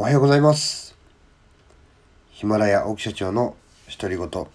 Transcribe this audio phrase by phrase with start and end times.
[0.00, 0.96] おはようございます。
[2.30, 3.54] ヒマラヤ沖社長の
[3.98, 4.46] 独り言、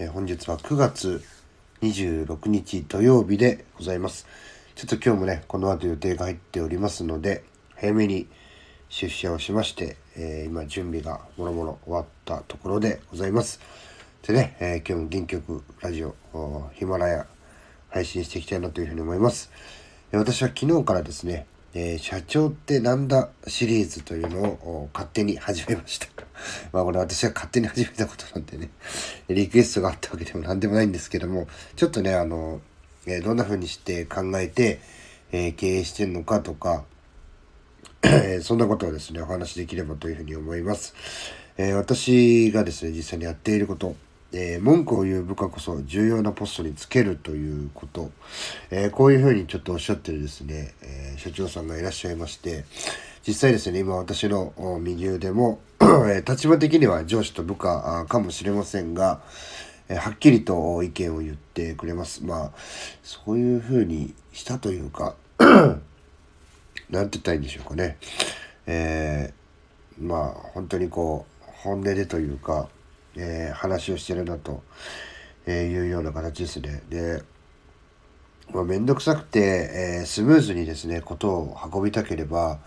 [0.00, 1.22] えー、本日は9月
[1.82, 4.26] 26日土曜日でございます。
[4.74, 7.44] ちょっと今日もねこの後予定が入っておりますので
[7.76, 8.26] 早めに
[8.88, 13.60] 出社をしまして、えー、今準備がもろもろ終わったところでございます。
[14.26, 16.16] でね、えー、今日も原曲ラジオ
[16.74, 17.26] ヒマラヤ
[17.90, 19.52] 配信していきたいなというふうに思います。
[20.10, 26.06] 私は昨日からですねえー、社長ってなんだシリーズというのを勝手に始めました。
[26.72, 28.70] まあこれ私が勝手に始めたことなんでね、
[29.28, 32.60] リクエストがあったわけでも何でもないんですけども、ちょっとね、あの、
[33.06, 34.80] えー、どんな風にして考えて、
[35.32, 36.84] えー、経営してんのかとか、
[38.02, 40.94] えそんなことをですね、お話しできればというふうに思います。
[41.58, 43.96] え私がですね、実際にやっていること、
[44.32, 48.10] えー、文句を言う部下こそ重要なポストにつけるということ、
[48.70, 52.64] えー、こういうふうにちょっとおっしゃってるですね、えー、社長さんがいらっしゃいまして、
[53.26, 55.60] 実際ですね、今私の右腕も
[56.26, 59.20] 立場的には上司と部下かもしれませんが、
[59.88, 62.24] えはっきりと意見を言ってくれます。
[62.24, 62.50] まあ、
[63.02, 67.96] そういうふうにしたというか なんて言ったらいいんでしょうかね。
[68.66, 69.32] え
[70.00, 72.68] まあ、本当にこう、本音でというか、
[73.18, 74.62] えー、話をしてるなと、
[75.46, 76.82] えいうような形ですね。
[76.88, 77.22] で、
[78.52, 79.40] まあ、めんどくさくて、
[80.00, 82.58] えー、スムーズにですね、ことを運びたければ、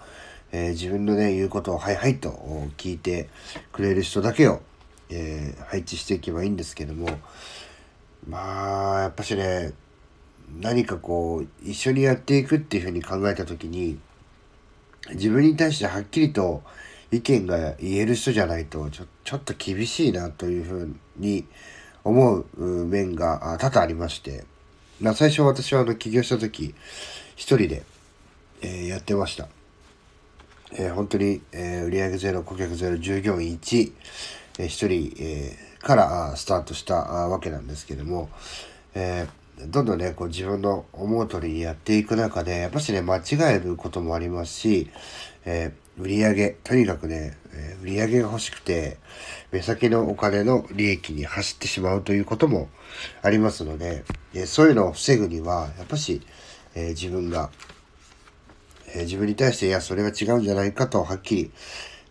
[0.52, 2.30] えー、自分のね、言うことをはいはいと
[2.78, 3.30] 聞いて
[3.72, 4.62] くれる人だけを、
[5.10, 7.08] えー、配置していけばいいんですけども、
[8.28, 9.74] まあ、やっぱしね、
[10.60, 13.98] 何かこう、一緒にやっていくっていうふうに考えた時に、
[15.12, 16.62] 自分に対してはっきりと
[17.12, 21.46] 意見が言える人じゃないとちょちょっと厳しいなというふうに
[22.04, 24.46] 思う面が多々ありまして、
[25.00, 26.74] まあ、最初私はあの起業した時
[27.36, 27.84] 一人で、
[28.62, 29.48] えー、やってました。
[30.74, 33.92] えー、本当に、えー、売上ゼロ顧客ゼロ従業員1、
[34.60, 38.30] えー、一人、えー、からスタートしたわけなんですけども、
[38.94, 43.22] えー、どんどんねこう自分の思う通りにやっていく中でやっぱしね間違
[43.56, 44.90] えることもありますし、
[45.46, 48.98] え売り上げ、とにかくね、え売り上げが欲しくて、
[49.52, 52.70] 目先のお金の利益に走ってしまうということも
[53.22, 54.04] ありますので、
[54.34, 56.22] えそういうのを防ぐには、やっぱし、
[56.76, 57.50] え自分が、
[58.94, 61.52] え自分に対して、いや、それは違うんじゃないかと、はっきり、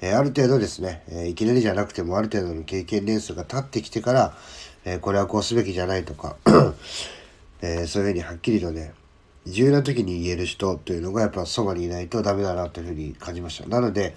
[0.03, 4.37] えある程度ですね、えいきなりじゃなくてもある程度の経験年数が経ってきてから、
[4.85, 6.37] えこれはこうすべきじゃないとか、
[7.63, 8.93] えそういうふうにはっきりとね、
[9.47, 13.69] 重要な時に言える人というのがやっぱそばにいないとダメだなというふうに感じました。
[13.69, 14.15] なので、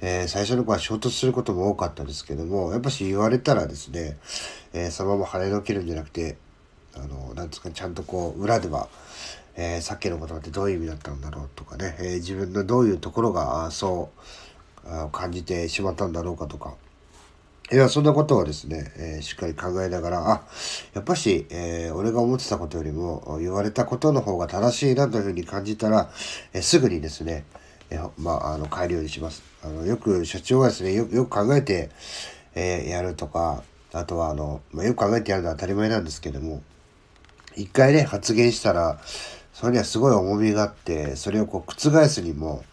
[0.00, 4.16] えー、最初の子は衝突することも多かったですけども、やっぱし言われたらですね、
[4.72, 6.36] えー、そのまま跳ねのけるんじゃなくて、
[6.94, 8.88] あの、なんですか、ちゃんとこう、裏では、
[9.56, 14.10] えー、さっきの言葉ってどういう意味だったんだろうとかね、えー、自分のどういうところがそ
[14.86, 16.74] う感じてしまったんだろうかとか、
[17.72, 20.42] いや、そんなことをですね、えー、しっかり考えながら、あ、
[20.92, 26.10] やっぱし、えー、俺が思ってたことよりも言われたことの方が正しいなというふうに感じたら、
[26.52, 27.46] えー、すぐにですね、
[27.88, 29.42] えまあ、あの、変えるようにします。
[29.64, 31.88] あの、よく社長がですね、よよく考えて、
[32.54, 33.62] えやるとか、
[33.94, 36.62] あとは、あの、まあ、よく考えてやるのは当たり前なんですけども、
[37.56, 39.00] 一回ね、発言したら、
[39.54, 42.64] それにはすごい重みがあって、それをこう、覆すにも、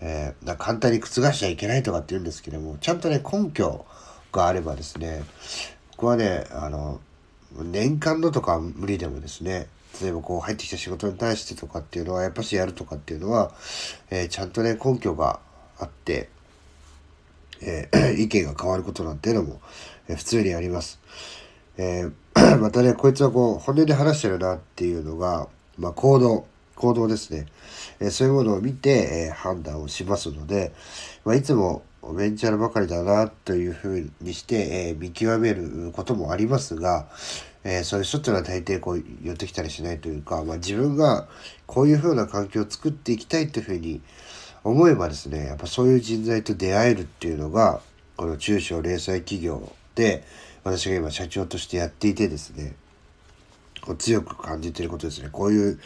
[0.00, 3.84] えー、簡単に覆しちゃいけないとかって言うんですけども、ちゃんとね、根拠、
[4.32, 5.22] があればですね
[5.92, 7.00] 僕はねあの
[7.52, 9.66] 年間のとか無理でもですね
[10.00, 13.52] 例えばこう入ってきた仕事に対してとかっていうのはやっぱしやるとかっていうのは、
[14.10, 15.40] えー、ちゃんとね根拠が
[15.78, 16.28] あって、
[17.60, 19.60] えー、 意見が変わることなんていうのも、
[20.08, 21.00] えー、普通にあります。
[21.76, 22.08] え
[22.60, 25.48] またねこいつはこう本音で話してるなっていうのが、
[25.78, 27.46] まあ、行動行動ですね、
[28.00, 30.72] えそういうものを見て、え判断をしますので、
[31.26, 37.06] まあ、いつもベンチャーばかりだなというふうにして、えー、見極めることもありますが、
[37.62, 41.28] えー、そういう人っていうのは大抵こう寄ってきたりしないというか、まあ、自分が
[41.66, 44.00] こういうふうな環境を作っていきたいというふうに
[44.64, 47.80] 思えばですねやっぱそういう人材と出会えるっていうのが
[48.16, 50.24] この中小零細企業で
[50.64, 52.74] 私が今社長としてやっていてですね
[53.90, 55.28] こう強く感じていることですね。
[55.32, 55.80] こういう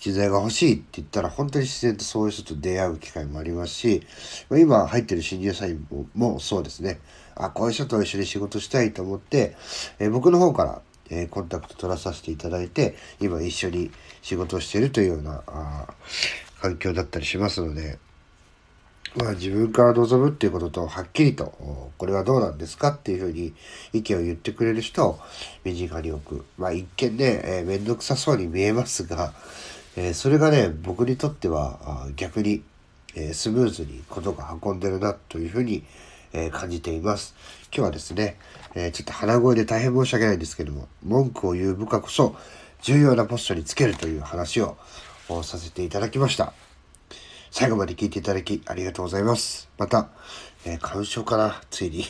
[0.00, 4.02] 人材が欲しいって言ったら本当に自然とそういう人と出会う機会もありますし、
[4.50, 6.98] 今入ってる新入社員ももそうですね。
[7.36, 9.56] あ、こういう人と一緒に仕事したいと思って、
[10.00, 13.92] えー、僕の方から、え、コンタクト取らさせていただいて、今一緒に
[14.22, 15.86] 仕事をしているというようなあ
[16.60, 17.98] 環境だったりしますので、
[19.16, 23.54] まあ、自分から望むっていうこととはっきりとこれはどうなんですかっていうふうに
[23.92, 25.20] 意見を言ってくれる人を
[25.64, 26.44] 身近に置く。
[26.58, 29.32] まあ一見ね、えー、めんどくさそうに見えますが、
[29.96, 32.62] えー、それがね、僕にとっては逆に
[33.16, 35.84] えー、スムーズにことが運んでるなというふうに、
[36.32, 37.34] えー、感じています。
[37.74, 38.36] 今日はですね、
[38.74, 42.36] えー、ちょっと鼻声で大変申し訳ないんですけども、文句を言う部下こそ
[42.82, 44.76] 重要なポストにつけるという話を
[45.42, 46.52] させていただきました。
[47.56, 49.70] 最後まで聞いていただきありがとうございます。
[49.78, 50.08] また、
[50.66, 52.04] えー、鑑賞からついに。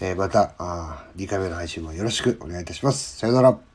[0.00, 3.18] えー、またあ、2回目の配信もよろしくお願いいたします。
[3.18, 3.69] さよなら。